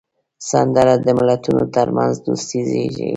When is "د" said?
1.05-1.07